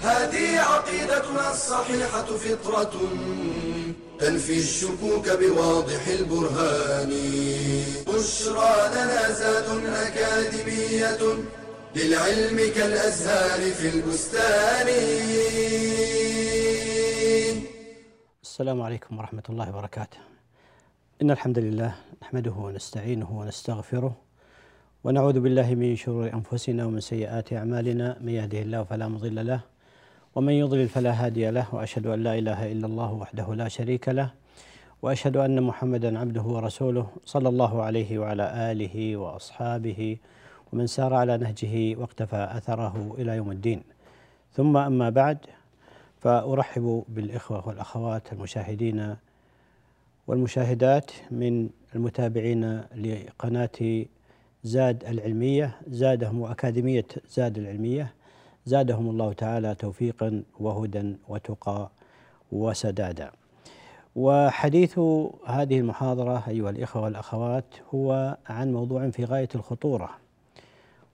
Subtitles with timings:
[0.00, 2.94] هذه عقيدتنا الصحيحة فطرة
[4.18, 7.12] تنفي الشكوك بواضح البرهان.
[8.08, 11.22] بشرى لنا زاد أكاديمية
[11.96, 14.88] للعلم كالأزهار في البستان.
[18.42, 20.18] السلام عليكم ورحمة الله وبركاته.
[21.22, 24.16] إن الحمد لله نحمده ونستعينه ونستغفره
[25.04, 28.16] ونعوذ بالله من شرور أنفسنا ومن سيئات أعمالنا.
[28.20, 29.60] من يهده الله فلا مضل له
[30.36, 34.30] ومن يضلل فلا هادي له وأشهد أن لا إله إلا الله وحده لا شريك له
[35.02, 40.16] وأشهد أن محمدا عبده ورسوله صلى الله عليه وعلى آله وأصحابه
[40.72, 43.82] ومن سار على نهجه واقتفى أثره إلى يوم الدين.
[44.52, 45.38] ثم أما بعد
[46.20, 49.16] فأرحب بالإخوة والأخوات المشاهدين
[50.26, 54.04] والمشاهدات من المتابعين لقناة
[54.64, 58.15] زاد العلمية زادهم وأكاديمية زاد العلمية.
[58.66, 61.90] زادهم الله تعالى توفيقا وهدى وتقى
[62.52, 63.30] وسدادا.
[64.16, 64.98] وحديث
[65.46, 67.64] هذه المحاضرة أيها الإخوة والأخوات
[67.94, 70.10] هو عن موضوع في غاية الخطورة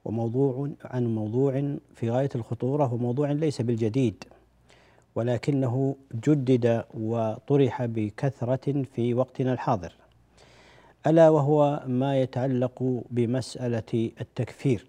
[0.05, 4.25] وموضوع عن موضوع في غاية الخطورة وموضوع ليس بالجديد
[5.15, 9.93] ولكنه جدد وطرح بكثرة في وقتنا الحاضر
[11.07, 14.87] ألا وهو ما يتعلق بمسألة التكفير.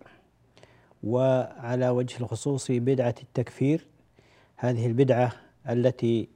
[1.03, 3.85] وعلى وجه الخصوص بدعة التكفير
[4.57, 5.31] هذه البدعة
[5.69, 6.27] التي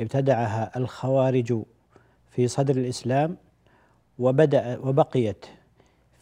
[0.00, 1.62] ابتدعها الخوارج
[2.30, 3.36] في صدر الإسلام
[4.18, 5.46] وبدأ وبقيت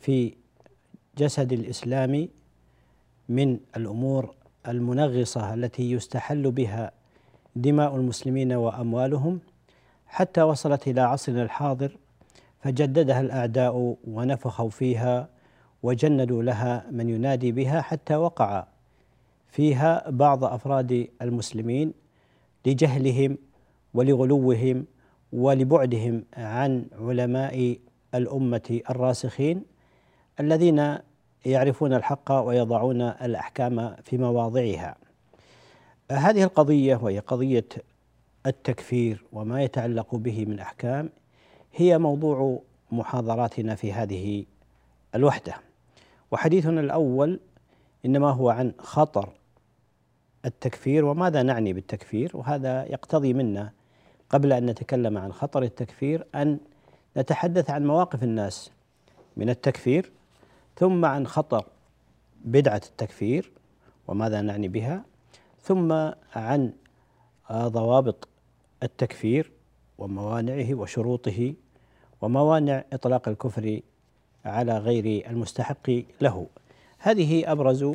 [0.01, 0.35] في
[1.19, 2.29] جسد الإسلام
[3.29, 4.35] من الأمور
[4.69, 6.93] المنغصة التي يستحل بها
[7.57, 9.41] دماء المسلمين وأموالهم.
[10.07, 11.97] حتى وصلت إلى عصرنا الحاضر
[12.61, 15.29] فجددها الأعداء ونفخوا فيها
[15.83, 18.67] وجندوا لها من ينادي بها حتى وقع
[19.49, 21.93] فيها بعض أفراد المسلمين
[22.67, 23.39] لجهلهم
[23.95, 24.87] ولغلوهم
[25.33, 27.79] ولبعدهم عن علماء
[28.15, 29.63] الأمة الراسخين
[30.41, 30.99] الذين
[31.47, 34.97] يعرفون الحق ويضعون الأحكام في مواضعها.
[36.11, 37.65] هذه القضية وهي قضية
[38.47, 41.11] التكفير وما يتعلق به من أحكام
[41.75, 42.63] هي موضوع
[42.93, 44.45] محاضراتنا في هذه
[45.15, 45.72] الوحدة.
[46.33, 47.41] وحديثنا الأول
[48.07, 49.29] إنما هو عن خطر
[50.45, 53.73] التكفير وماذا نعني بالتكفير؟ وهذا يقتضي منا
[54.31, 56.59] قبل أن نتكلم عن خطر التكفير أن
[57.17, 58.71] نتحدث عن مواقف الناس
[59.37, 60.13] من التكفير
[60.77, 61.65] ثم عن خطر
[62.45, 63.53] بدعة التكفير
[64.09, 65.05] وماذا نعني بها
[65.61, 65.93] ثم
[66.35, 66.73] عن
[67.53, 68.29] ضوابط
[68.83, 69.53] التكفير
[69.99, 71.55] وموانعه وشروطه
[72.21, 73.81] وموانع إطلاق الكفر
[74.45, 76.47] على غير المستحق له.
[76.99, 77.87] هذه أبرز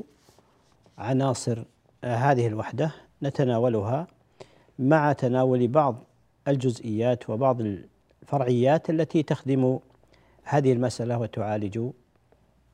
[0.97, 1.63] عناصر
[2.03, 2.91] هذه الوحدة
[3.23, 4.07] نتناولها
[4.79, 6.03] مع تناول بعض
[6.47, 9.79] الجزئيات وبعض الفرعيات التي تخدم
[10.43, 11.89] هذه المسألة وتعالج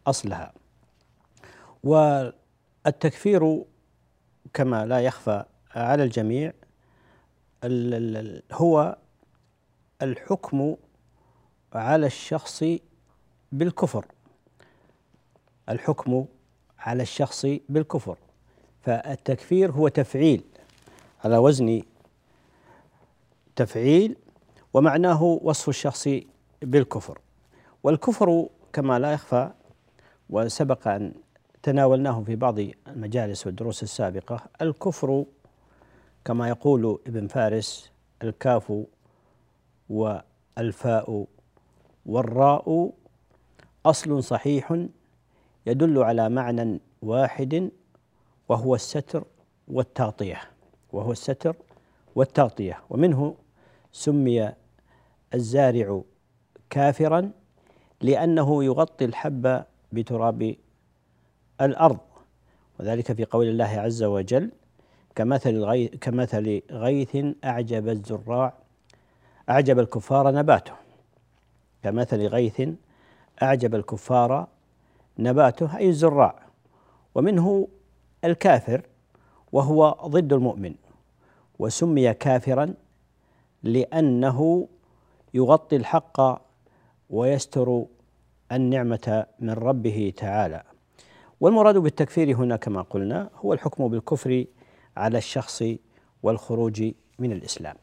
[0.07, 0.53] أصلها.
[1.83, 3.63] والتكفير
[4.53, 5.43] كما لا يخفى
[5.75, 6.53] على الجميع
[8.51, 8.97] هو
[10.01, 10.75] الحكم
[11.73, 12.63] على الشخص
[13.53, 14.05] بالكفر.
[15.69, 16.25] الحكم
[16.79, 18.17] على الشخص بالكفر.
[18.81, 20.43] فالتكفير هو تفعيل.
[21.23, 21.81] على وزن
[23.55, 24.15] تفعيل
[24.73, 26.07] ومعناه وصف الشخص
[26.61, 27.19] بالكفر.
[27.83, 29.51] والكفر كما لا يخفى
[30.29, 31.13] وسبق أن
[31.63, 35.25] تناولناه في بعض المجالس والدروس السابقة الكفر
[36.25, 37.91] كما يقول ابن فارس
[38.23, 38.73] الكاف
[39.89, 41.27] والفاء
[42.05, 42.91] والراء
[43.85, 44.85] أصل صحيح
[45.65, 47.71] يدل على معنى واحد
[48.49, 49.23] وهو الستر
[49.67, 50.41] والتغطية
[50.93, 51.55] وهو الستر
[52.15, 52.79] والتغطية.
[52.89, 53.35] ومنه
[53.91, 54.51] سمي
[55.33, 56.01] الزارع
[56.69, 57.31] كافرا
[58.01, 60.55] لأنه يغطي الحب بتراب
[61.61, 61.99] الأرض.
[62.79, 64.51] وذلك في قول الله عز وجل
[65.15, 68.53] كمثل غيث كمثل غيث أعجب الزراع
[69.49, 70.73] أعجب الكفار نباته.
[71.83, 72.61] كمثل غيث
[73.41, 74.47] أعجب الكفار
[75.19, 76.35] نباته أي الزراع
[77.15, 77.67] ومنه
[78.23, 78.81] الكافر
[79.51, 80.75] وهو ضد المؤمن
[81.59, 82.73] وسمي كافرا
[83.63, 84.67] لأنه
[85.33, 86.41] يغطي الحق
[87.09, 87.85] ويستر
[88.51, 90.63] النعمة من ربه تعالى.
[91.41, 94.45] والمراد بالتكفير هنا كما قلنا هو الحكم بالكفر
[94.97, 95.63] على الشخص
[96.23, 96.83] والخروج
[97.19, 97.75] من الإسلام.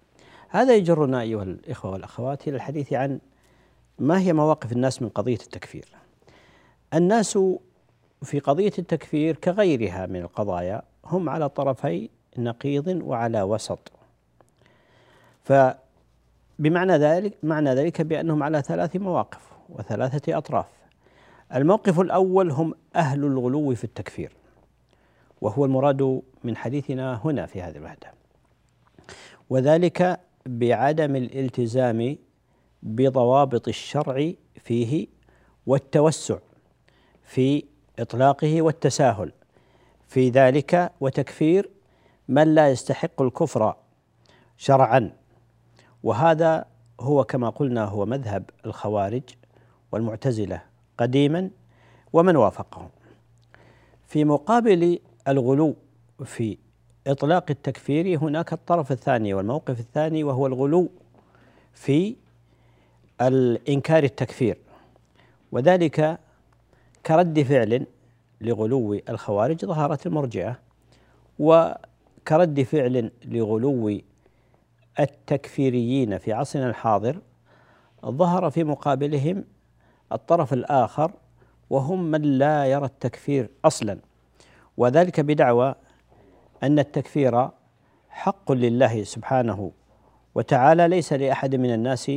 [0.48, 3.20] هذا يجرنا أيها الإخوة والأخوات إلى الحديث عن
[4.00, 5.84] ما هي مواقف الناس من قضية التكفير؟
[6.94, 7.38] الناس
[8.22, 12.08] في قضية التكفير كغيرها من القضايا هم على طرفي
[12.38, 13.92] نقيض وعلى وسط.
[15.44, 20.66] فبمعنى ذلك معنى ذلك بأنهم على ثلاث مواقف وثلاثة أطراف.
[21.54, 24.32] الموقف الأول هم أهل الغلو في التكفير
[25.40, 28.12] وهو المراد من حديثنا هنا في هذه الوحدة.
[29.50, 32.16] وذلك بعدم الالتزام
[32.82, 35.06] بضوابط الشرع فيه
[35.66, 36.38] والتوسع
[37.24, 37.64] في
[37.98, 39.32] إطلاقه والتساهل.
[40.08, 41.70] في ذلك وتكفير
[42.28, 43.76] من لا يستحق الكفر
[44.56, 45.12] شرعا.
[46.02, 46.64] وهذا
[47.00, 49.22] هو كما قلنا هو مذهب الخوارج
[49.92, 50.62] والمعتزلة
[50.98, 51.50] قديما
[52.12, 52.88] ومن وافقهم.
[54.06, 54.98] في مقابل
[55.28, 55.76] الغلو
[56.24, 56.58] في
[57.06, 60.90] إطلاق التكفير هناك الطرف الثاني والموقف الثاني وهو الغلو
[61.72, 62.16] في
[63.22, 64.58] الإنكار التكفير
[65.52, 66.18] وذلك
[67.06, 67.86] كرد فعل
[68.40, 70.58] لغلو الخوارج ظهرت المرجئه
[71.38, 74.00] وكرد فعل لغلو
[75.00, 77.18] التكفيريين في عصرنا الحاضر
[78.06, 79.44] ظهر في مقابلهم
[80.12, 81.12] الطرف الآخر
[81.70, 83.98] وهم من لا يرى التكفير أصلا.
[84.76, 85.74] وذلك بدعوى
[86.62, 87.48] أن التكفير
[88.08, 89.72] حق لله سبحانه
[90.34, 92.10] وتعالى ليس لأحد من الناس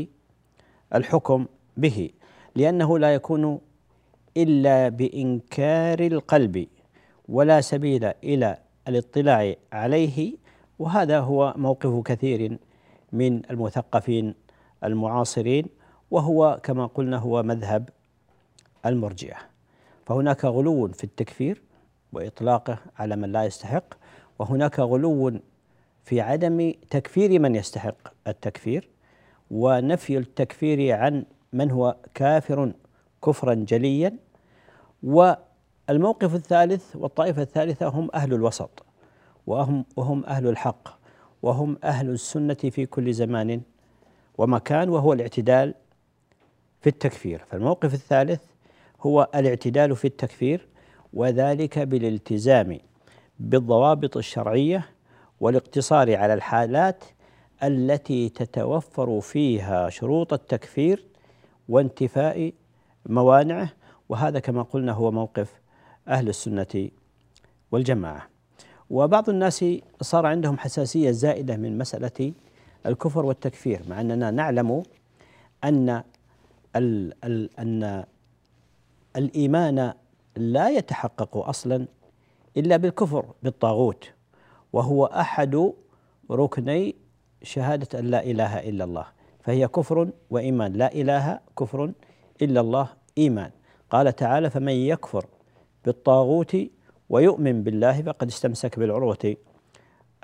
[0.96, 1.46] الحكم
[1.78, 2.10] به
[2.56, 3.60] لأنه لا يكون
[4.38, 6.68] إلا بإنكار القلب
[7.30, 8.58] ولا سبيل إلى
[8.88, 10.34] الاطلاع عليه
[10.80, 12.58] وهذا هو موقف كثير
[13.12, 14.36] من المثقفين
[14.84, 15.66] المعاصرين
[16.12, 17.90] وهو كما قلنا هو مذهب
[18.86, 19.38] المرجئة.
[20.06, 21.62] فهناك غلو في التكفير
[22.14, 23.94] وإطلاقه على من لا يستحق
[24.40, 25.40] وهناك غلو
[26.04, 28.90] في عدم تكفير من يستحق التكفير.
[29.54, 32.74] ونفي التكفير عن من هو كافر
[33.26, 34.18] كفرا جليا.
[35.04, 38.86] والموقف الثالث والطائفة الثالثة هم أهل الوسط
[39.48, 40.90] وهم وهم أهل الحق
[41.42, 43.62] وهم أهل السنة في كل زمان
[44.38, 45.74] ومكان وهو الاعتدال
[46.82, 47.44] في التكفير.
[47.48, 48.42] فالموقف الثالث
[49.02, 50.68] هو الاعتدال في التكفير
[51.14, 52.80] وذلك بالالتزام
[53.40, 54.90] بالضوابط الشرعية
[55.40, 57.04] والاقتصار على الحالات
[57.64, 61.06] التي تتوفر فيها شروط التكفير
[61.70, 62.54] وانتفاء
[63.06, 63.70] موانعه
[64.10, 65.62] وهذا كما قلنا هو موقف
[66.08, 66.90] أهل السنة
[67.72, 68.28] والجماعة.
[68.90, 69.66] وبعض الناس
[70.02, 72.34] صار عندهم حساسية زائدة من مسألة
[72.86, 74.84] الكفر والتكفير مع أننا نعلم
[75.64, 76.04] أن
[76.76, 78.04] ال ال أن
[79.16, 79.94] الإيمان
[80.36, 81.88] لا يتحقق أصلا
[82.58, 84.12] إلا بالكفر بالطاغوت
[84.74, 85.74] وهو أحد
[86.32, 86.96] ركني
[87.44, 89.06] شهادة أن لا إله إلا الله.
[89.42, 90.74] فهي كفر وإيمان.
[90.74, 91.92] لا إله كفر
[92.42, 93.52] إلا الله إيمان.
[93.90, 95.26] قال تعالى فمن يكفر
[95.86, 96.58] بالطاغوت
[97.10, 99.36] ويؤمن بالله فقد استمسك بالعروة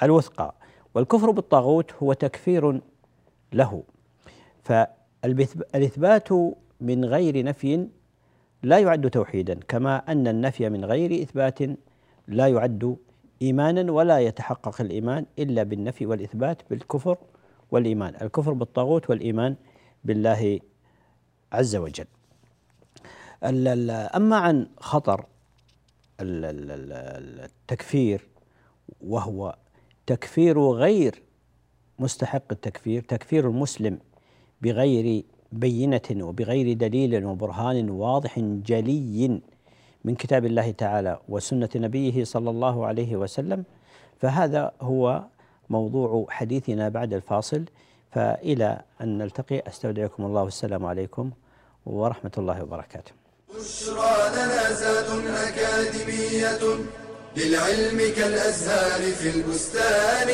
[0.03, 0.55] الوثقى.
[0.95, 2.81] والكفر بالطاغوت هو تكفير
[3.53, 3.83] له.
[4.63, 6.29] فالإثبات
[6.81, 7.87] من غير نفي
[8.63, 11.59] لا يعد توحيدا كما أن النفي من غير إثبات
[12.27, 12.97] لا يعد
[13.41, 17.17] إيمانا ولا يتحقق الإيمان إلا بالنفي والإثبات بالكفر
[17.71, 19.55] والإيمان، الكفر بالطاغوت والإيمان
[20.03, 20.59] بالله
[21.53, 22.05] عز وجل.
[23.43, 25.25] أما عن خطر
[27.41, 28.27] التكفير
[29.01, 29.55] وهو
[30.05, 31.23] تكفير غير
[31.99, 33.99] مستحق التكفير، تكفير المسلم
[34.61, 39.41] بغير بينة وبغير دليل وبرهان واضح جلي
[40.05, 43.63] من كتاب الله تعالى وسنة نبيه صلى الله عليه وسلم
[44.21, 45.23] فهذا هو
[45.69, 47.65] موضوع حديثنا بعد الفاصل.
[48.11, 51.31] فإلى أن نلتقي أستودعكم الله والسلام عليكم
[51.85, 53.11] ورحمة الله وبركاته.
[53.55, 54.61] بشرى لنا
[55.47, 56.63] أكاديمية
[57.37, 60.29] للعلم كالأزهار في البستان.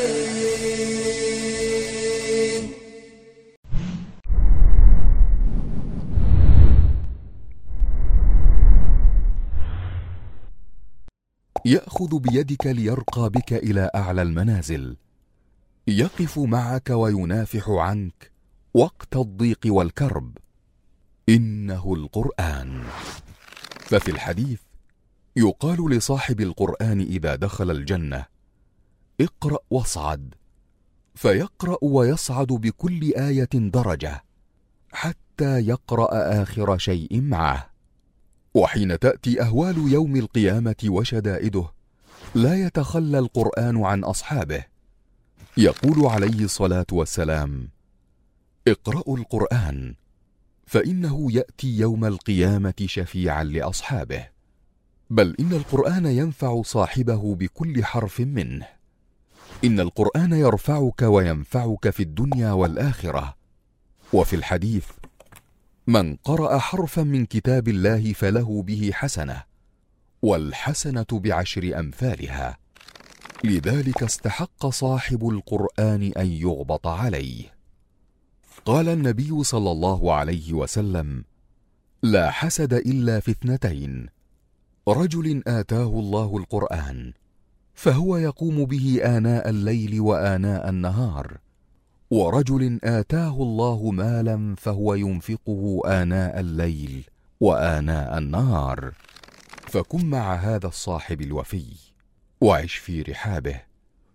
[11.66, 14.98] يأخذ بيدك ليرقى بك إلى أعلى المنازل.
[15.88, 18.32] يقف معك وينافح عنك
[18.74, 20.38] وقت الضيق والكرب.
[21.30, 22.84] إنه القرآن.
[23.80, 24.62] ففي الحديث
[25.36, 28.26] يقال لصاحب القرآن إذا دخل الجنة
[29.22, 30.34] اقرأ واصعد
[31.16, 34.24] فيقرأ ويصعد بكل آية درجة
[34.92, 37.75] حتى يقرأ آخر شيء معه.
[38.56, 41.66] وحين تأتي أهوال يوم القيامة وشدائده
[42.36, 44.64] لا يتخلى القرآن عن أصحابه.
[45.58, 47.70] يقول عليه الصلاة والسلام
[48.68, 49.96] اقرأوا القرآن
[50.66, 54.28] فإنه يأتي يوم القيامة شفيعا لأصحابه.
[55.10, 58.68] بل إن القرآن ينفع صاحبه بكل حرف منه.
[59.64, 63.36] إن القرآن يرفعك وينفعك في الدنيا والآخرة.
[64.14, 64.86] وفي الحديث
[65.88, 69.44] من قرأ حرفا من كتاب الله فله به حسنة
[70.22, 72.58] والحسنة بعشر أمثالها.
[73.44, 77.56] لذلك استحق صاحب القرآن أن يغبط عليه.
[78.66, 81.24] قال النبي صلى الله عليه وسلم
[82.04, 84.08] لا حسد إلا في اثنتين
[84.88, 87.14] رجل آتاه الله القرآن
[87.74, 91.38] فهو يقوم به آناء الليل وآناء النهار
[92.12, 97.04] ورجل آتاه الله مالا فهو ينفقه آناء الليل
[97.40, 98.92] وآناء النهار.
[99.68, 101.66] فكن مع هذا الصاحب الوفي
[102.42, 103.62] وعش في رحابه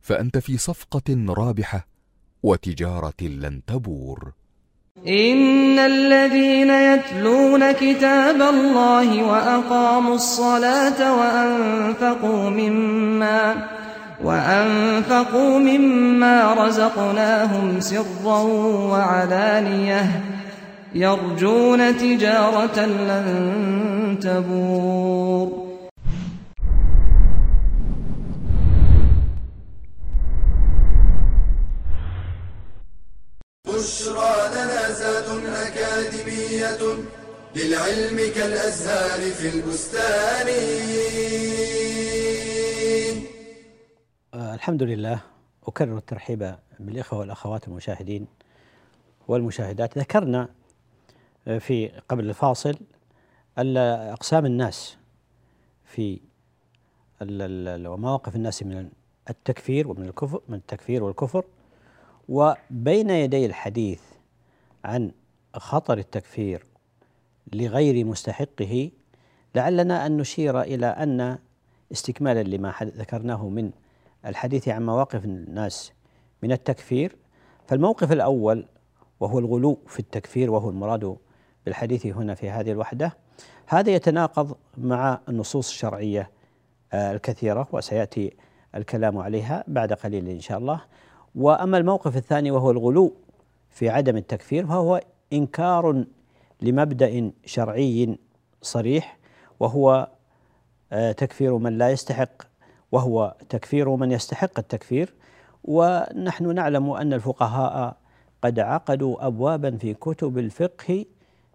[0.02, 1.87] فأنت في صفقة رابحة
[2.42, 4.32] وتجارة لن تبور.
[5.06, 13.79] إن الذين يتلون كتاب الله وأقاموا الصلاة وأنفقوا مما
[14.24, 18.40] وأنفقوا مما رزقناهم سرا
[18.92, 20.24] وعلانية
[20.94, 25.70] يرجون تجارة لن تبور.
[33.66, 34.90] بشرى لنا
[35.66, 36.82] أكاديمية
[37.56, 40.48] للعلم كالأزهار في البستان.
[44.61, 45.21] الحمد لله
[45.67, 48.26] أكرر الترحيب بالإخوة والأخوات المشاهدين
[49.29, 49.99] والمشاهدات.
[49.99, 50.49] ذكرنا
[51.49, 52.76] آه، في قبل الفاصل
[53.59, 54.97] أقسام الناس
[55.85, 56.21] في
[57.87, 58.90] ومواقف الناس من
[59.31, 61.45] التكفير ومن الكفر من التكفير والكفر.
[62.29, 64.02] وبين يدي الحديث
[64.85, 65.12] عن
[65.55, 66.67] خطر التكفير
[67.52, 68.90] لغير مستحقه
[69.55, 71.38] لعلنا أن نشير إلى أن
[71.93, 73.71] استكمالا لما ذكرناه من
[74.26, 75.92] الحديث عن مواقف الناس
[76.42, 77.16] من التكفير.
[77.66, 78.66] فالموقف الأول
[79.20, 81.16] وهو الغلو في التكفير وهو المراد
[81.64, 83.16] بالحديث هنا في هذه الوحدة
[83.66, 86.30] هذا يتناقض مع النصوص الشرعية
[86.92, 88.36] آه، الكثيرة وسيأتي
[88.74, 90.80] الكلام عليها بعد قليل إن شاء الله.
[91.34, 93.16] وأما الموقف الثاني وهو الغلو
[93.70, 95.00] في عدم التكفير فهو
[95.32, 96.04] إنكار
[96.62, 98.18] لمبدأ شرعي
[98.62, 99.18] صريح
[99.60, 100.08] وهو
[100.92, 102.50] آه، تكفير من لا يستحق
[102.92, 105.14] وهو تكفير من يستحق التكفير.
[105.64, 107.97] ونحن نعلم أن الفقهاء
[108.42, 111.04] قد عقدوا ابوابا في كتب الفقه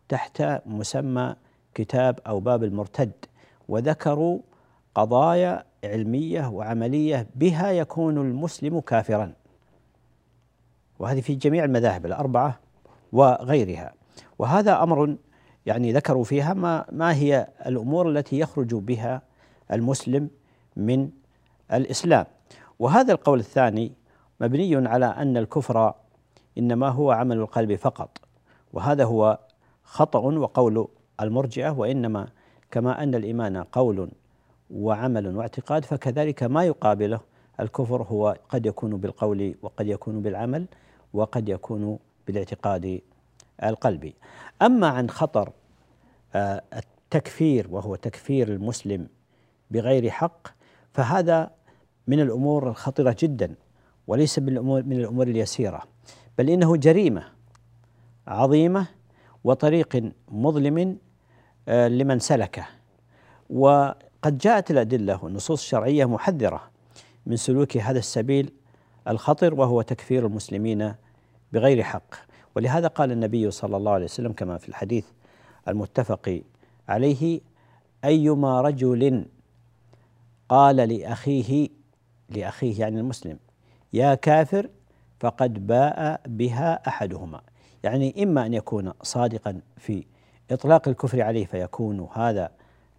[0.09, 1.35] تحت مسمى
[1.75, 3.11] كتاب أو باب المرتد
[3.67, 4.39] وذكروا
[4.95, 9.33] قضايا علمية وعملية بها يكون المسلم كافرا.
[10.99, 12.59] وهذه في جميع المذاهب الأربعة
[13.11, 13.93] وغيرها.
[14.39, 15.15] وهذا أمر
[15.65, 19.21] يعني ذكروا فيها ما ما هي الأمور التي يخرج بها
[19.71, 20.29] المسلم
[20.75, 21.09] من
[21.73, 22.25] الإسلام.
[22.79, 23.91] وهذا القول الثاني
[24.41, 25.93] مبني على أن الكفر
[26.57, 28.17] إنما هو عمل القلب فقط
[28.73, 29.39] وهذا هو
[29.83, 30.87] خطأ وقول
[31.21, 32.27] المرجئة وإنما
[32.71, 34.11] كما أن الإيمان قول
[34.69, 37.19] وعمل واعتقاد فكذلك ما يقابله
[37.59, 40.65] الكفر هو قد يكون بالقول وقد يكون بالعمل
[41.13, 43.01] وقد يكون بالاعتقاد
[43.63, 44.15] القلبي.
[44.61, 45.51] أما عن خطر
[46.35, 49.07] آه، التكفير وهو تكفير المسلم
[49.71, 50.47] بغير حق
[50.93, 51.51] فهذا
[52.07, 53.55] من الأمور الخطيرة جدا
[54.07, 55.83] وليس من الأمور من الأمور اليسيرة
[56.37, 57.23] بل إنه جريمة
[58.27, 58.87] عظيمة
[59.43, 60.97] وطريق مظلم
[61.67, 62.67] آه، لمن سلكه.
[63.49, 66.61] وقد جاءت الأدلة والنصوص الشرعيه محذرة
[67.25, 68.51] من سلوك هذا السبيل
[69.07, 70.93] الخطر وهو تكفير المسلمين
[71.53, 72.15] بغير حق.
[72.55, 75.05] ولهذا قال النبي صلى الله عليه وسلم كما في الحديث
[75.67, 76.41] المتفق
[76.89, 77.41] عليه
[78.05, 79.25] أيما رجل
[80.49, 81.69] قال لأخيه
[82.29, 83.37] لأخيه يعني المسلم.
[83.93, 84.69] يا كافر
[85.19, 87.41] فقد باء بها أحدهما.
[87.83, 90.03] يعني إما أن يكون صادقا في
[90.51, 92.51] إطلاق الكفر عليه فيكون هذا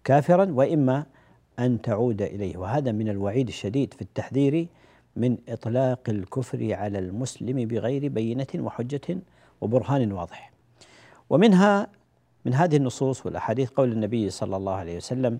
[0.03, 1.05] كافرا وإما
[1.59, 2.57] أن تعود إليه.
[2.57, 4.67] وهذا من الوعيد الشديد في التحذير
[5.15, 9.17] من إطلاق الكفر على المسلم بغير بينة وحجة
[9.61, 10.51] وبرهان واضح.
[11.29, 11.87] ومنها
[12.45, 15.39] من هذه النصوص والأحاديث قول النبي صلى الله عليه وسلم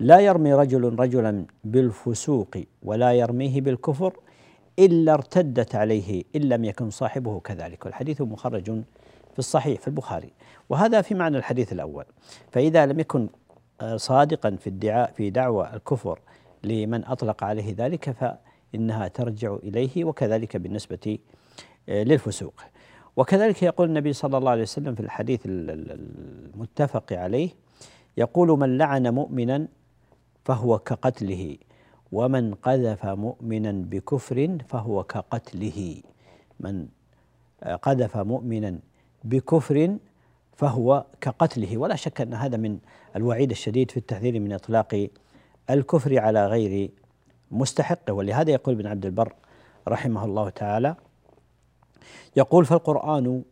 [0.00, 4.12] لا يرمي رجل رجلا بالفسوق ولا يرميه بالكفر
[4.78, 7.84] إلا ارتدت عليه إن لم يكن صاحبه كذلك.
[7.84, 8.64] والحديث مخرج
[9.32, 10.32] في الصحيح في البخاري.
[10.68, 12.04] وهذا في معنى الحديث الأول.
[12.52, 13.28] فإذا لم يكن
[13.80, 16.18] آه، صادقا في ادعاء في دعوى الكفر
[16.64, 21.18] لمن أطلق عليه ذلك فإنها ترجع إليه وكذلك بالنسبة
[21.88, 22.60] آه، للفسوق.
[23.16, 27.50] وكذلك يقول النبي صلى الله عليه وسلم في الحديث المتفق عليه
[28.16, 29.68] يقول من لعن مؤمنا
[30.48, 31.58] فهو كقتله
[32.12, 36.02] ومن قذف مؤمنا بكفر فهو كقتله.
[36.60, 36.88] من
[37.82, 38.78] قذف مؤمنا
[39.24, 39.96] بكفر
[40.56, 41.78] فهو كقتله.
[41.78, 42.78] ولا شك أن هذا من
[43.16, 45.08] الوعيد الشديد في التحذير من إطلاق
[45.70, 46.90] الكفر على غير
[47.50, 49.32] مستحقه ولهذا يقول ابن عبد البر
[49.88, 50.96] رحمه الله تعالى
[52.36, 53.42] يقول فالقرآن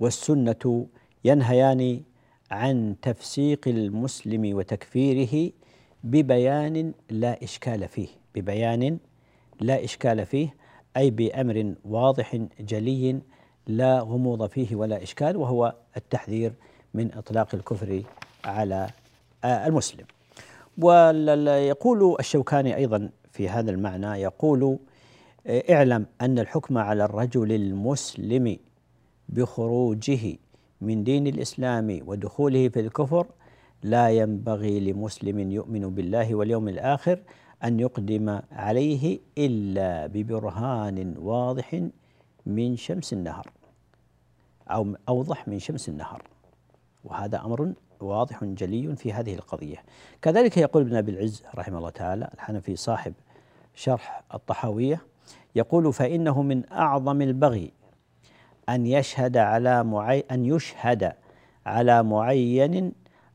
[0.00, 0.86] والسنة
[1.24, 2.00] ينهيان
[2.50, 5.52] عن تفسيق المسلم وتكفيره
[6.06, 8.98] ببيان لا إشكال فيه ببيان
[9.60, 10.54] لا إشكال فيه
[10.96, 13.20] أي بأمر واضح جلي
[13.66, 16.52] لا غموض فيه ولا إشكال وهو التحذير
[16.94, 18.02] من إطلاق الكفر
[18.44, 18.90] على
[19.44, 20.04] المسلم.
[20.78, 24.78] ويقول الشوكاني أيضا في هذا المعنى يقول
[25.48, 28.56] اعلم أن الحكم على الرجل المسلم
[29.28, 30.36] بخروجه
[30.80, 33.26] من دين الإسلام ودخوله في الكفر
[33.82, 37.18] لا ينبغي لمسلم يؤمن بالله واليوم الآخر
[37.64, 41.82] أن يقدم عليه إلا ببرهان واضح
[42.46, 43.50] من شمس النهر
[44.70, 46.22] أو أوضح من شمس النهر
[47.04, 49.76] وهذا أمر واضح جلي في هذه القضية.
[50.22, 53.14] كذلك يقول ابن أبي العز رحمه الله تعالى الحنفي صاحب
[53.74, 55.00] شرح الطحاوية
[55.56, 57.72] يقول فإنه من أعظم البغي
[58.68, 61.12] أن يشهد على معي أن يشهد
[61.66, 62.92] على معين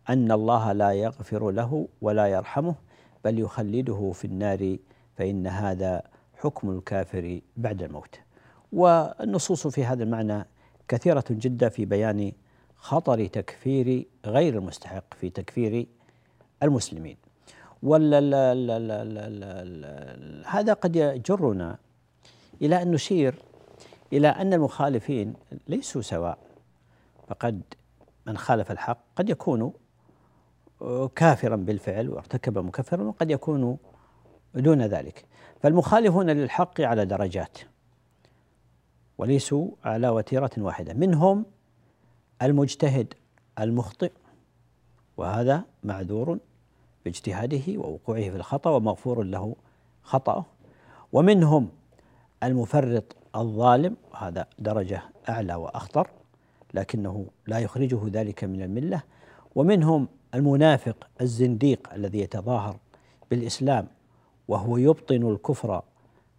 [0.09, 2.75] أن الله لا يغفر له ولا يرحمه
[3.25, 4.77] بل يخلده في النار
[5.17, 6.01] فإن هذا
[6.39, 8.19] حكم الكافر بعد الموت.
[8.71, 10.45] والنصوص في هذا المعنى
[10.87, 12.31] كثيرة جدا في بيان
[12.75, 15.87] خطر تكفير غير المستحق في تكفير
[16.63, 17.17] المسلمين.
[20.45, 21.77] هذا قد يجرنا
[22.61, 23.35] إلى أن نشير
[24.13, 25.33] إلى أن المخالفين
[25.67, 26.37] ليسوا سواء
[27.27, 27.61] فقد
[28.27, 29.73] من خالف الحق قد يكون
[31.15, 33.77] كافرا بالفعل وارتكب مكفرا وقد يكون
[34.55, 35.25] دون ذلك.
[35.59, 37.57] فالمخالفون للحق على درجات
[39.17, 40.93] وليسوا على وتيرة واحدة.
[40.93, 41.45] منهم
[42.41, 43.13] المجتهد
[43.59, 44.11] المخطئ
[45.17, 46.37] وهذا معذور
[47.05, 49.55] باجتهاده ووقوعه في الخطأ ومغفور له
[50.03, 50.45] خطأه.
[51.13, 51.69] ومنهم
[52.43, 56.07] المفرط الظالم وهذا درجة أعلى وأخطر
[56.73, 59.03] لكنه لا يخرجه ذلك من الملة.
[59.55, 62.77] ومنهم المنافق الزنديق الذي يتظاهر
[63.31, 63.87] بالإسلام
[64.47, 65.81] وهو يبطن الكفر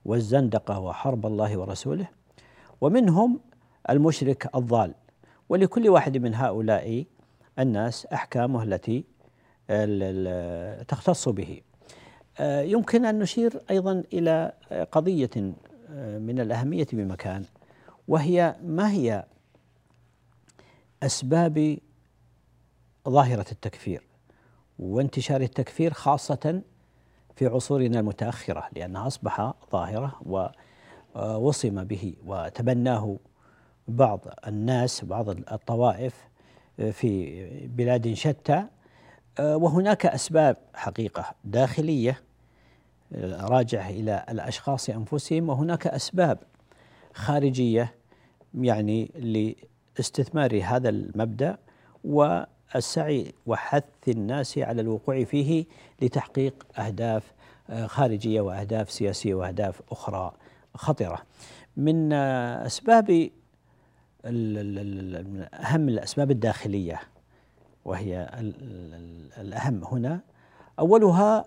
[0.05, 2.09] والزندقة وحرب الله ورسوله
[2.81, 3.41] ومنهم
[3.91, 4.95] المشرك الضال.
[5.49, 7.05] ولكل واحد من هؤلاء
[7.59, 9.05] الناس أحكامه التي
[10.89, 11.61] تختص به.
[12.39, 14.53] آه، يمكن أن نشير أيضا إلى
[14.93, 15.31] قضية
[16.19, 17.45] من الأهمية بمكان
[18.09, 19.25] وهي ما هي
[21.03, 21.79] أسباب
[23.09, 24.03] ظاهرة التكفير
[24.79, 26.63] وانتشار التكفير خاصة
[27.37, 30.47] في عصورنا المتأخرة لأنها أصبح ظاهرة
[31.15, 33.17] ووصم به وتبناه
[33.89, 36.15] بعض الناس بعض الطوائف
[36.93, 38.65] في بلاد شتى
[39.41, 42.21] وهناك أسباب حقيقة داخلية
[43.25, 46.39] راجع إلى الأشخاص أنفسهم وهناك أسباب
[47.15, 47.95] خارجية
[48.55, 49.11] يعني
[49.97, 51.59] لاستثمار هذا المبدأ
[52.75, 55.65] والسعي وحث الناس على الوقوع فيه
[56.03, 57.33] لتحقيق أهداف
[57.71, 60.33] آه، خارجية وأهداف سياسية وأهداف أخرى
[60.75, 61.23] خطرة.
[61.77, 63.31] من أسباب
[65.55, 67.01] أهم الأسباب الداخلية
[67.85, 68.31] وهي
[69.39, 70.21] الأهم هنا
[70.79, 71.45] أولها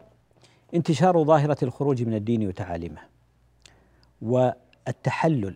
[0.73, 3.01] انتشار ظاهرة الخروج من الدين وتعاليمه
[4.21, 5.55] والتحلل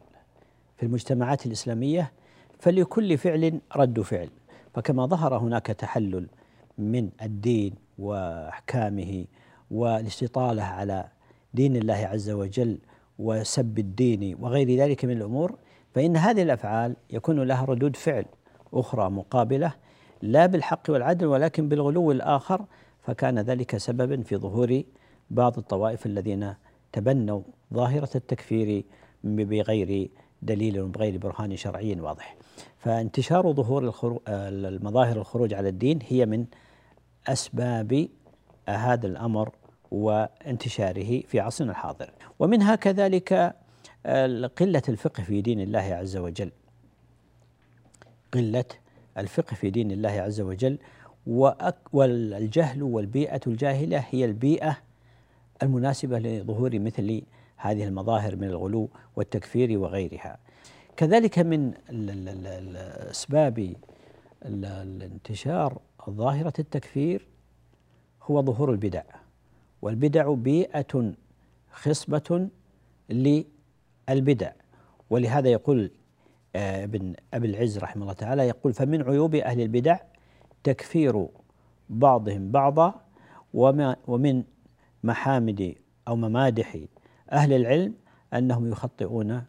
[0.77, 2.12] في المجتمعات الإسلامية
[2.60, 4.29] فلكل فعل رد فعل
[4.80, 6.28] فكما ظهر هناك تحلل
[6.78, 9.26] من الدين وأحكامه
[9.72, 11.06] والاستطالة على
[11.54, 12.78] دين الله عز وجل
[13.20, 15.56] وسب الدين وغير ذلك من الأمور
[15.96, 18.26] فإن هذه الأفعال يكون لها ردود فعل
[18.74, 19.74] أخرى مقابلة
[20.22, 22.65] لا بالحق والعدل ولكن بالغلو الآخر
[23.02, 24.84] فكان ذلك سببا في ظهور
[25.30, 26.54] بعض الطوائف الذين
[26.92, 27.42] تبنوا
[27.74, 28.84] ظاهرة التكفير
[29.24, 30.10] بغير
[30.41, 32.36] دليل وبغير برهان شرعي واضح.
[32.78, 33.93] فانتشار ظهور
[34.28, 36.45] المظاهر الخروج على الدين هي من
[37.28, 38.08] أسباب
[38.69, 39.52] هذا الأمر
[39.91, 42.12] وانتشاره في عصرنا الحاضر.
[42.39, 43.56] ومنها كذلك
[44.58, 46.52] قلة الفقه في دين الله عز وجل.
[48.34, 48.65] قلة
[49.17, 50.78] الفقه في دين الله عز وجل
[51.93, 54.78] والجهل والبيئة الجاهلة هي البيئة
[55.63, 57.21] المناسبة لظهور مثل
[57.62, 60.38] هذه المظاهر من الغلو والتكفير وغيرها.
[60.98, 61.74] كذلك من
[63.12, 63.76] أسباب
[64.45, 67.28] الانتشار ظاهرة التكفير
[68.24, 69.04] هو ظهور البدع.
[69.82, 71.13] والبدع بيئة
[71.72, 72.50] خصبة
[73.10, 74.52] للبدع.
[75.10, 75.91] ولهذا يقول
[76.56, 79.98] آه، ابن أبي العز رحمه الله تعالى يقول فمن عيوب أهل البدع
[80.63, 81.28] تكفير
[81.89, 82.93] بعضهم بعضا
[83.54, 84.43] وما ومن
[85.04, 85.76] محامد
[86.08, 86.78] أو ممادح
[87.32, 87.94] أهل العلم
[88.34, 89.44] أنهم يخطئون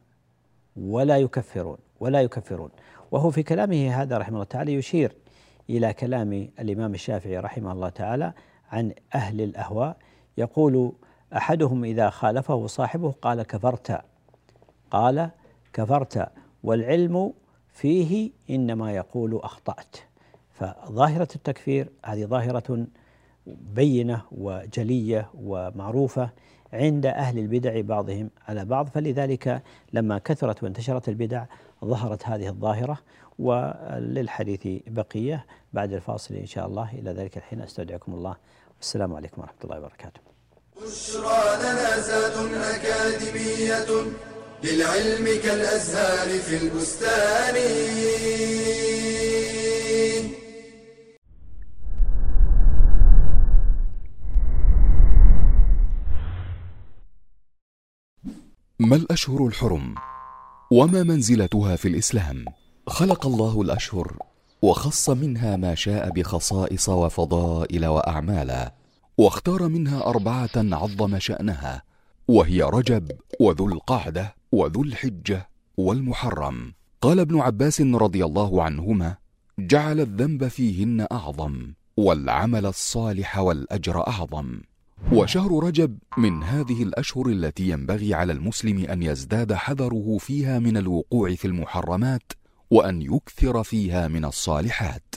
[0.76, 2.70] ولا يكفرون ولا يكفرون.
[3.10, 5.16] وهو في كلامه هذا رحمه الله تعالى يشير
[5.70, 8.32] إلى كلام الإمام الشافعي رحمه الله تعالى
[8.72, 9.96] عن أهل الأهواء.
[10.38, 10.92] يقول
[11.36, 14.00] أحدهم إذا خالفه صاحبه قال كفرت
[14.90, 15.30] قال
[15.72, 16.28] كفرت
[16.64, 17.32] والعلم
[17.72, 19.96] فيه إنما يقول أخطأت
[20.52, 22.86] فظاهرة التكفير هذه ظاهرة
[23.46, 26.30] بينة وجلية ومعروفة.
[26.72, 28.88] عند أهل البدع بعضهم على بعض.
[28.88, 31.44] فلذلك لما كثرت وانتشرت البدع
[31.84, 32.98] ظهرت هذه الظاهرة
[33.38, 36.90] وللحديث بقية بعد الفاصل إن شاء الله.
[36.92, 38.36] إلى ذلك الحين أستودعكم الله.
[38.76, 40.20] والسلام عليكم ورحمة الله وبركاته.
[40.76, 43.90] بشرى لنا أكاديمية
[44.64, 47.56] للعلم كالأزهار في البستان.
[58.90, 59.94] ما الأشهر الحرم؟
[60.70, 62.44] وما منزلتها في الإسلام؟
[62.86, 64.16] خلق الله الأشهر
[64.62, 68.74] وخص منها ما شاء بخصائص وفضائل وأعمالا
[69.18, 71.82] واختار منها أربعة عظم شأنها
[72.28, 79.16] وهي رجب وذو القعدة وذو الحجة والمحرم قال ابن عباس رضي الله عنهما
[79.58, 84.60] جعل الذنب فيهن أعظم والعمل الصالح والأجر أعظم
[85.12, 91.34] وشهر رجب من هذه الأشهر التي ينبغي على المسلم أن يزداد حذره فيها من الوقوع
[91.34, 92.32] في المحرمات
[92.70, 95.14] وأن يكثر فيها من الصالحات.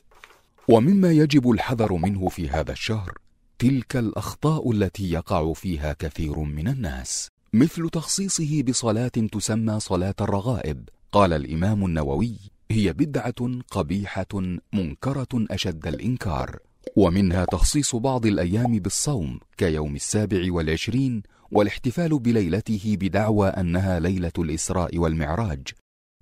[0.67, 3.17] ومما يجب الحذر منه في هذا الشهر
[3.59, 10.89] تلك الأخطاء التي يقع فيها كثير من الناس مثل تخصيصه بصلاة تسمى صلاة الرغائب.
[11.11, 12.37] قال الإمام النووي
[12.71, 16.59] هي بدعة قبيحة منكرة أشد الإنكار.
[16.95, 25.67] ومنها تخصيص بعض الأيام بالصوم كيوم السابع والعشرين والاحتفال بليلته بدعوى أنها ليلة الإسراء والمعراج.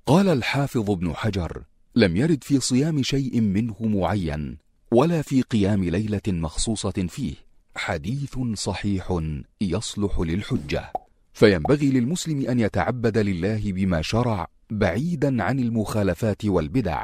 [0.06, 1.64] قال الحافظ ابن حجر
[1.96, 4.58] لم يرد في صيام شيء منه معين
[4.92, 7.36] ولا في قيام ليلة مخصوصة فيه.
[7.76, 9.20] حديث صحيح
[9.62, 10.92] يصلح للحجة.
[11.34, 17.04] فينبغي للمسلم أن يتعبد لله بما شرع بعيدا عن المخالفات والبدع.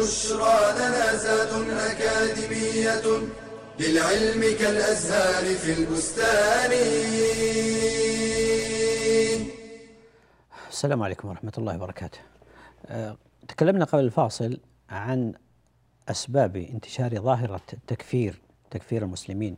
[0.00, 3.28] بشرى لنا أكاديمية
[3.80, 6.70] للعلم كالأزهار في البستان.
[10.70, 12.18] السلام عليكم ورحمة الله وبركاته.
[12.86, 13.16] أه،
[13.48, 14.60] تكلمنا قبل الفاصل
[14.90, 15.34] عن
[16.08, 19.56] أسباب انتشار ظاهرة التكفير تكفير المسلمين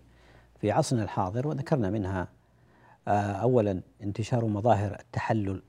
[0.61, 2.29] في عصرنا الحاضر وذكرنا منها
[3.09, 5.63] أه، أولا انتشار مظاهر التحلل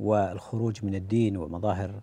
[0.00, 2.00] والخروج من الدين ومظاهر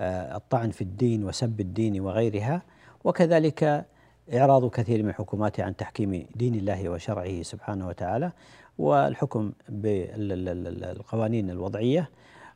[0.00, 2.62] الطعن في الدين وسب الدين وغيرها
[3.04, 3.86] وكذلك
[4.34, 8.32] إعراض كثير من الحكومات عن تحكيم دين الله وشرعه سبحانه وتعالى
[8.78, 12.10] والحكم بالقوانين الوضعية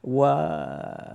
[0.04, 1.14] وما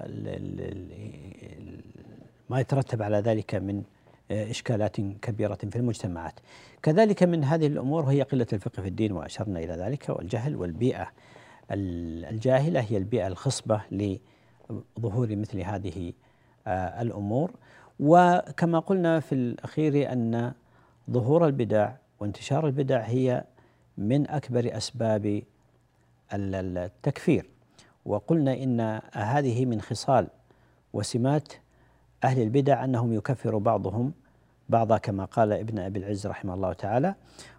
[2.52, 3.84] يترتب على ذلك من
[4.32, 6.40] إشكالات كبيرة في المجتمعات.
[6.82, 11.08] كذلك من هذه الأمور هي قلة الفقه في الدين وأشرنا إلى ذلك والجهل والبيئة
[11.72, 13.82] الجاهلة هي البيئة الخصبة
[14.98, 16.14] لظهور مثل هذه
[16.68, 17.52] آه، الأمور.
[18.00, 20.52] وكما قلنا في الأخير أن
[21.12, 23.44] ظهور البدع وانتشار البدع هي
[23.98, 25.42] من أكبر أسباب
[26.34, 27.50] التكفير.
[28.06, 30.28] وقلنا إن هذه من خصال
[30.94, 31.54] وسمات
[32.24, 34.14] أهل البدع أنهم يكفر بعضهم
[34.70, 37.16] بعضا كما قال ابن أبي العز رحمه الله تعالى.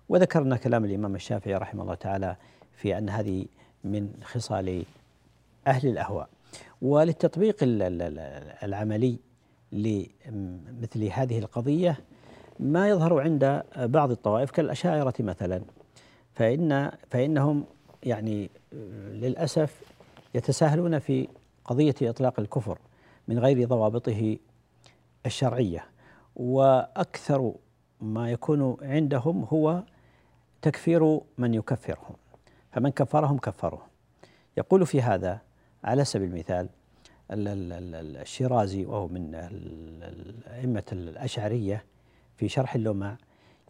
[0.09, 2.37] وذكرنا كلام الإمام الشافعي رحمه الله تعالى
[2.77, 3.47] في أن هذه
[3.85, 4.85] من خصال
[5.67, 6.29] أهل الأهواء.
[6.83, 9.19] وللتطبيق ال- ال- ال- العملي
[9.73, 12.01] لمثل هذه القضية
[12.61, 15.63] ما يظهر عند بعض الطوائف كالأشاعرة مثلا.
[16.35, 17.65] فإن فإنهم
[18.03, 18.51] يعني
[19.13, 19.81] للأسف
[20.35, 21.29] يتساهلون في
[21.65, 22.79] قضية إطلاق الكفر
[23.29, 24.37] من غير ضوابطه
[25.27, 25.85] الشرعية.
[26.37, 27.55] وأكثر
[28.01, 29.83] ما يكون عندهم هو
[30.63, 32.17] تكفير من يكفرهم.
[32.73, 33.83] فمن كفرهم كفروه
[34.57, 35.41] يقول في هذا
[35.85, 36.69] على سبيل المثال
[37.31, 39.35] ال- ال- ال- الشيرازي وهو من
[40.47, 41.85] أئمة الأشعرية
[42.37, 43.17] في شرح اللمع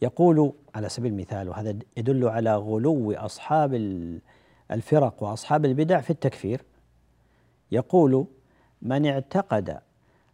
[0.02, 4.20] يقول على سبيل المثال وهذا يدل على غلو أصحاب ال-
[4.70, 6.62] الفرق وأصحاب البدع في التكفير
[7.72, 8.26] يقول
[8.82, 9.78] من اعتقد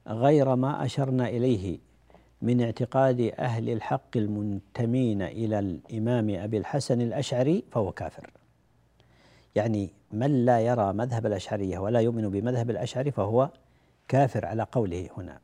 [0.06, 1.78] غير ما أشرنا إليه
[2.42, 8.30] من اعتقاد أهل الحق المنتمين إلى الإمام أبي الحسن الأشعري فهو كافر.
[9.54, 13.50] يعني من لا يرى مذهب الأشعرية ولا يؤمن بمذهب الأشعري فهو
[14.08, 15.38] كافر على قوله هنا.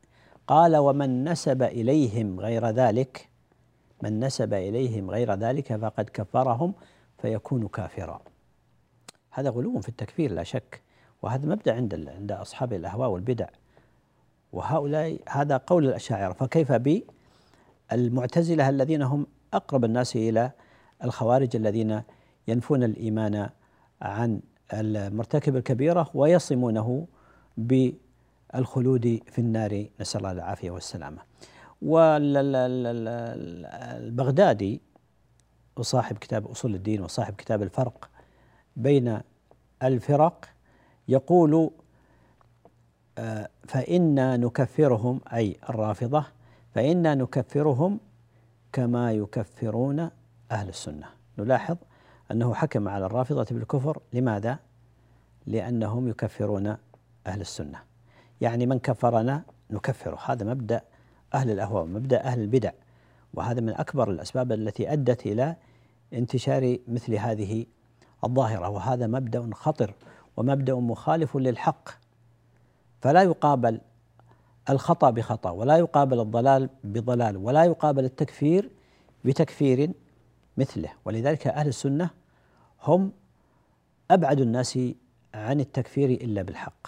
[0.47, 3.29] قال ومن نسب إليهم غير ذلك
[4.03, 6.75] من نسب إليهم غير ذلك فقد كفرهم
[7.19, 8.21] فيكون كافرا.
[9.31, 10.83] هذا غلو في التكفير لا شك
[11.23, 13.47] وهذا مبدأ عند عند أصحاب الأهواء والبدع.
[14.53, 16.73] وهؤلاء هذا قول الأشاعرة فكيف
[17.93, 20.51] بالمعتزلة الذين هم أقرب الناس إلى
[21.05, 22.03] الخوارج الذين
[22.49, 23.51] ينفون الإيمان
[24.03, 24.41] عن
[24.73, 27.07] المرتكب الكبيرة ويصمونه
[27.57, 29.87] بالخلود في النار.
[30.01, 31.19] نسأل الله العافية والسلامة.
[33.57, 34.81] والبغدادي
[35.77, 38.11] وصاحب كتاب أصول الدين وصاحب كتاب الفرق
[38.77, 39.21] بين
[39.83, 40.49] الفرق
[41.09, 41.71] يقول
[43.19, 46.25] آه، فإنا نكفرهم أي الرافضة
[46.75, 48.01] فإنا نكفرهم
[48.73, 50.11] كما يكفرون
[50.51, 51.07] أهل السنة.
[51.39, 51.77] نلاحظ
[52.31, 53.99] أنه حكم على الرافضة بالكفر.
[54.13, 54.59] لماذا؟
[55.47, 56.77] لأنهم يكفرون
[57.27, 57.79] أهل السنة.
[58.41, 60.81] يعني من كفرنا نكفره هذا مبدأ
[61.35, 62.71] أهل الأهواء مبدأ أهل البدع.
[63.35, 65.57] وهذا من أكبر الأسباب التي أدت إلى
[66.13, 67.67] انتشار مثل هذه
[68.25, 68.69] الظاهرة.
[68.69, 69.95] وهذا مبدأ خطر
[70.37, 71.89] ومبدأ مخالف للحق.
[73.01, 73.81] فلا يقابل
[74.71, 78.71] الخطأ بخطأ ولا يقابل الضلال بضلال ولا يقابل التكفير
[79.25, 79.91] بتكفير
[80.57, 80.89] مثله.
[81.05, 82.11] ولذلك أهل السنة
[82.83, 83.13] هم
[84.11, 84.79] أبعد الناس
[85.35, 86.87] عن التكفير إلا بالحق.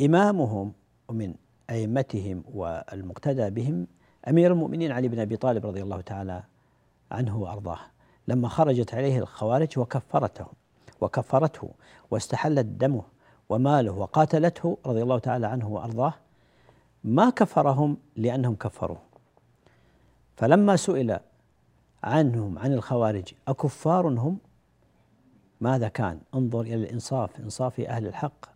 [0.00, 0.72] إمامهم
[1.08, 1.34] ومن
[1.70, 3.86] أئمتهم والمقتدى بهم
[4.28, 6.42] أمير المؤمنين علي بن أبي طالب رضي الله تعالى
[7.10, 7.78] عنه وأرضاه.
[8.28, 10.46] لما خرجت عليه الخوارج وكفرته
[11.00, 11.70] وكفرته
[12.10, 13.02] واستحلت دمه
[13.48, 16.14] وماله وقاتلته رضي الله تعالى عنه وأرضاه
[17.04, 18.98] ما كفرهم لأنهم كفروه
[20.36, 21.18] فلما سئل
[22.02, 23.34] عنهم عن الخوارج.
[23.48, 24.38] أكفار هم
[25.60, 28.46] ماذا كان؟ انظر إلى الإنصاف إنصاف أهل الحق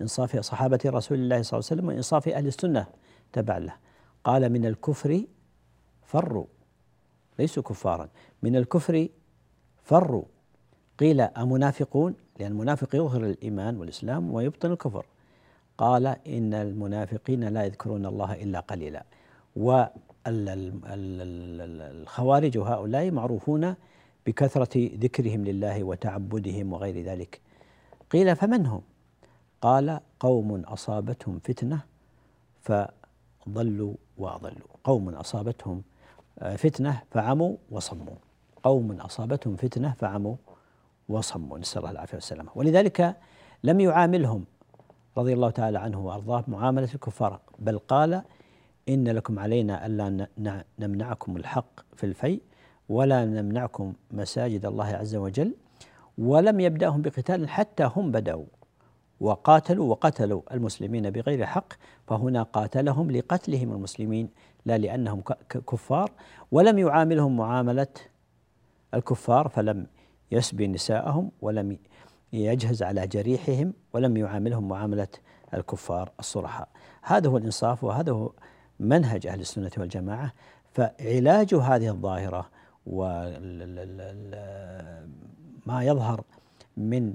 [0.00, 2.86] إنصاف صحابة رسول الله صلى الله عليه وسلم وإنصاف أهل السنة
[3.32, 3.74] تبع له.
[4.24, 5.24] قال من الكفر
[6.02, 6.46] فروا
[7.38, 8.08] ليسوا كفارا.
[8.42, 9.08] من الكفر
[9.82, 10.24] فروا.
[10.98, 15.06] قيل أمنافقون؟ لأن المنافق يظهر الإيمان والإسلام ويبطن الكفر.
[15.78, 19.04] قال إن المنافقين لا يذكرون الله إلا قليلا.
[20.84, 23.74] والخوارج هؤلاء معروفون
[24.26, 27.40] بكثرة ذكرهم لله وتعبدهم وغير ذلك.
[28.10, 28.82] قيل فمن هم؟
[29.60, 31.80] قال قوم أصابتهم فتنة
[32.60, 34.68] فضلوا وأضلوا.
[34.84, 35.82] قوم أصابتهم
[36.56, 38.16] فتنة فعموا وصموا.
[38.62, 40.36] قوم أصابتهم فتنة فعموا
[41.08, 41.58] وصموا.
[41.58, 42.50] نسأل الله العافية والسلامة.
[42.54, 43.16] ولذلك
[43.64, 44.44] لم يعاملهم
[45.18, 48.22] رضي الله تعالى عنه وأرضاه معاملة الكفار بل قال
[48.88, 50.28] إن لكم علينا ألا
[50.78, 52.42] نمنعكم الحق في الفيء
[52.88, 55.54] ولا نمنعكم مساجد الله عز وجل
[56.18, 58.44] ولم يبدأهم بقتال حتى هم بدأوا
[59.20, 61.72] وقاتلوا وقتلوا المسلمين بغير حق
[62.06, 64.28] فهنا قاتلهم لقتلهم المسلمين
[64.66, 66.10] لا لأنهم كفار
[66.52, 67.86] ولم يعاملهم معاملة
[68.94, 69.86] الكفار فلم
[70.32, 71.78] يسبي نساءهم ولم
[72.32, 75.08] يجهز على جريحهم ولم يعاملهم معاملة
[75.54, 76.68] الكفار الصرحاء.
[77.02, 78.32] هذا هو الإنصاف وهذا هو
[78.84, 80.32] منهج أهل السنة والجماعة
[80.72, 82.48] فعلاج هذه الظاهرة
[82.86, 83.40] وما
[85.82, 86.24] يظهر
[86.76, 87.14] من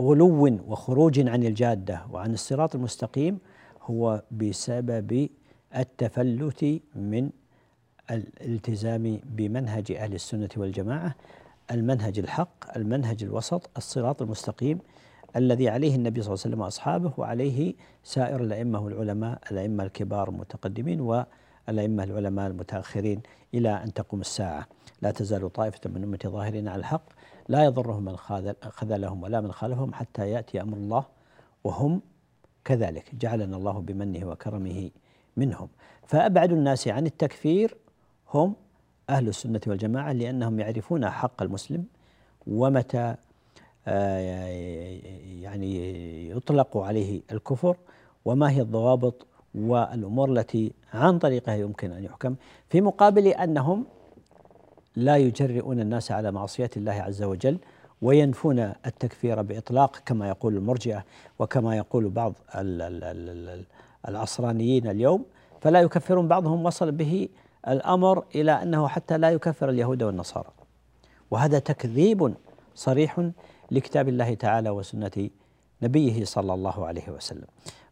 [0.00, 3.38] غلو وخروج عن الجادة وعن الصراط المستقيم
[3.82, 5.28] هو بسبب
[5.76, 7.30] التفلت من
[8.10, 11.14] الالتزام بمنهج أهل السنة والجماعة
[11.70, 14.78] المنهج الحق المنهج الوسط الصراط المستقيم
[15.36, 21.24] الذي عليه النبي صلى الله عليه وسلم وأصحابه وعليه سائر الأئمة والعلماء الأئمة الكبار المتقدمين
[21.68, 23.22] الأئمة العلماء المتأخرين
[23.54, 24.66] إلى أن تقوم الساعة.
[25.02, 27.02] لا تزال طائفة من أمتي ظاهرين على الحق
[27.48, 28.16] لا يضرهم من
[28.62, 31.04] خذلهم ولا من خالفهم حتى يأتي أمر الله
[31.64, 32.02] وهم
[32.64, 33.14] كذلك.
[33.14, 34.90] جعلنا الله بمنه وكرمه
[35.36, 35.68] منهم.
[36.06, 37.76] فأبعد الناس عن التكفير
[38.34, 38.54] هم
[39.10, 41.84] أهل السنة والجماعة لأنهم يعرفون حق المسلم
[42.46, 43.16] ومتى
[45.40, 47.76] يعني يطلق عليه الكفر
[48.24, 52.34] وما هي الضوابط والأمور التي عن طريقها يمكن أن يحكم
[52.68, 53.84] في مقابل أنهم
[54.96, 57.58] لا يجرئون الناس على معصية الله عز وجل
[58.02, 61.04] وينفون التكفير بإطلاق كما يقول المرجئة
[61.38, 62.34] وكما يقول بعض
[64.08, 65.24] العصرانيين اليوم
[65.60, 67.28] فلا يكفرون بعضهم وصل به
[67.68, 70.48] الأمر إلى أنه حتى لا يكفر اليهود والنصارى.
[71.30, 72.34] وهذا تكذيب
[72.74, 73.30] صريح
[73.70, 75.30] لكتاب الله تعالى وسنة
[75.82, 77.46] نبيه صلى الله عليه وسلم.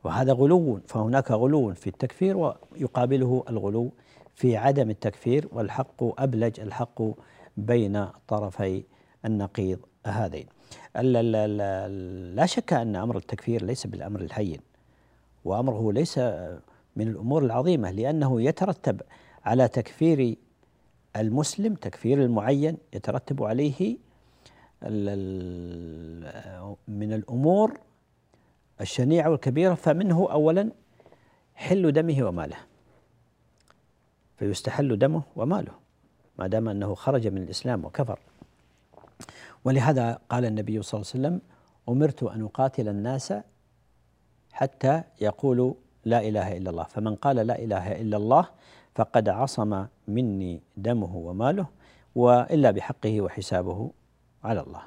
[0.04, 3.92] وهذا غلو فهناك غلو في التكفير ويقابله الغلو
[4.34, 7.02] في عدم التكفير والحق أبلج الحق
[7.56, 8.84] بين طرفي
[9.24, 10.46] النقيض هذين.
[12.34, 14.60] لا شك أن أمر التكفير ليس بالأمر الهين
[15.44, 16.18] وأمره ليس
[16.96, 19.00] من الأمور العظيمة لأنه يترتب
[19.44, 20.36] على تكفير
[21.16, 23.96] المسلم تكفير المعين يترتب عليه
[26.88, 27.78] من الأمور
[28.80, 30.70] الشنيعة والكبيرة فمنه أولا
[31.54, 32.56] حل دمه وماله.
[34.36, 35.72] فيستحل دمه وماله
[36.38, 38.18] ما دام أنه خرج من الإسلام وكفر.
[39.64, 41.40] ولهذا قال النبي صلى الله عليه وسلم
[41.88, 43.34] أمرت أن أقاتل الناس
[44.52, 46.84] حتى يقولوا لا إله إلا الله.
[46.84, 48.48] فمن قال لا إله إلا الله
[48.94, 51.66] فقد عصم مني دمه وماله
[52.14, 53.90] وإلا بحقه وحسابه
[54.44, 54.82] على الله.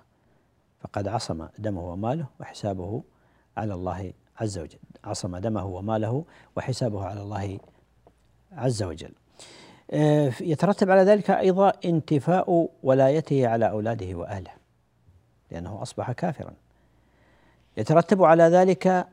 [0.79, 3.03] فقد عصم دمه وماله وحسابه
[3.57, 4.79] على الله عز وجل.
[5.03, 7.59] عصم دمه وماله وحسابه على الله
[8.51, 9.13] عز وجل.
[9.91, 14.51] آه، يترتب على ذلك أيضا انتفاء ولايته على أولاده وأهله
[15.51, 16.53] لأنه أصبح كافرا.
[17.77, 19.07] يترتب على ذلك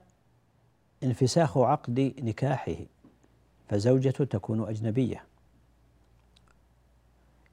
[1.03, 2.77] انفساخ عقد نكاحه
[3.68, 5.24] فزوجته تكون أجنبية.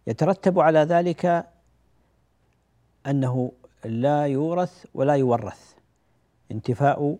[0.07, 1.47] يترتب على ذلك
[3.07, 3.51] أنه
[3.85, 5.75] لا يورث ولا يورث.
[6.51, 7.17] انتفاء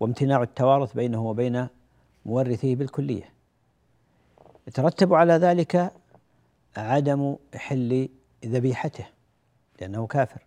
[0.00, 1.66] وامتناع التوارث بينه وبين
[2.26, 3.32] مورثه بالكلية.
[4.68, 5.92] يترتب على ذلك
[6.76, 8.08] عدم حل
[8.44, 9.06] ذبيحته
[9.80, 10.42] لأنه كافر.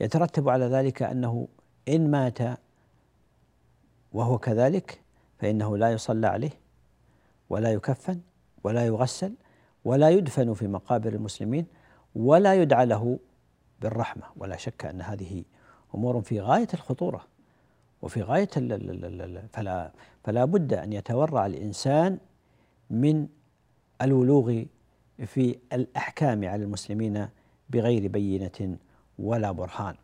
[0.00, 1.48] يترتب على ذلك أنه
[1.88, 2.38] إن مات
[4.12, 5.00] وهو كذلك
[5.38, 6.50] فإنه لا يصلى عليه
[7.50, 8.20] ولا يكفن
[8.64, 9.34] ولا يغسل
[9.84, 11.66] ولا يدفن في مقابر المسلمين
[12.14, 13.18] ولا يدعى له
[13.80, 15.44] بالرحمة ولا شك أن هذه
[15.94, 17.24] أمور في غاية الخطورة
[18.02, 18.48] وفي غاية
[19.52, 19.92] فلا
[20.24, 22.18] فلا بد أن يتورع الإنسان
[22.90, 23.28] من
[24.02, 24.62] الولوغ
[25.26, 27.28] في الأحكام على المسلمين
[27.70, 28.76] بغير بينة
[29.18, 29.94] ولا برهان.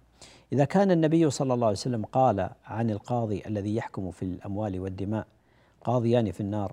[0.52, 5.26] إذا كان النبي صلى الله عليه وسلم قال عن القاضي الذي يحكم في الأموال والدماء
[5.84, 6.72] قاضيان في النار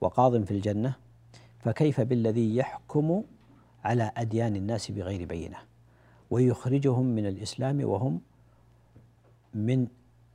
[0.00, 0.94] وقاض في الجنة
[1.58, 3.22] فكيف بالذي يحكم
[3.84, 5.56] على أديان الناس بغير بينة؟
[6.30, 8.20] ويخرجهم من الإسلام وهم
[9.54, 9.86] من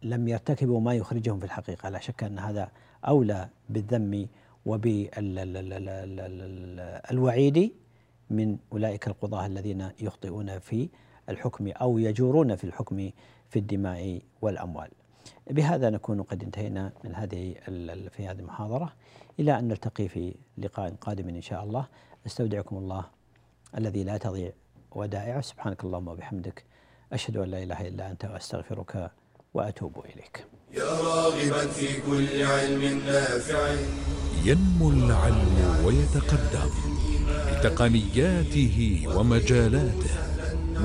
[0.04, 1.90] لم يرتكبوا ما يخرجهم في الحقيقة.
[1.90, 2.72] لا شك أن هذا
[3.08, 4.28] أولى بالذم
[4.66, 5.18] وبالوعيد
[8.30, 10.90] من أولئك القضاة الذين يخطئون في
[11.30, 13.10] الحكم أو يجورون في الحكم
[13.50, 14.90] في الدماء والأموال.
[15.50, 17.54] بهذا نكون قد انتهينا من هذه
[18.10, 18.94] في هذه المحاضرة.
[19.40, 21.88] إلى أن نلتقي في لقاء قادم إن شاء الله.
[22.26, 23.06] أستودعكم الله
[23.78, 24.52] الذي لا تضيع
[24.96, 26.64] ودائعه سبحانك اللهم وبحمدك
[27.14, 29.12] أشهد أن لا إله إلا أنت وأستغفرك
[29.54, 30.46] وأتوب إليك.
[30.74, 33.76] يا راغبا في كل علم نافع.
[34.44, 36.70] ينمو العلم ويتقدم
[37.52, 40.16] بتقنياته ومجالاته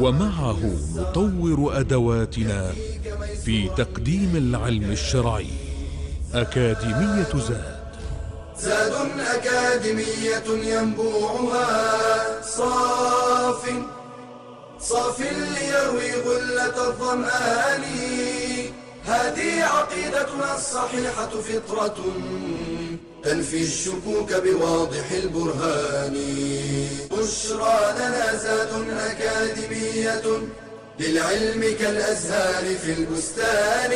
[0.00, 0.60] ومعه
[0.96, 2.72] نطور أدواتنا
[3.44, 5.50] في تقديم العلم الشرعي.
[6.34, 7.78] أكاديمية زاد.
[8.56, 13.97] زاد أكاديمية ينبوعها صاف.
[14.80, 17.84] صاف ليروي غلة الظمآن.
[19.04, 21.96] هذه عقيدتنا الصحيحة فطرة
[23.24, 26.14] تنفي الشكوك بواضح البرهان.
[27.10, 30.22] بشرى لنا زاد أكاديمية
[31.00, 33.92] للعلم كالأزهار في البستان.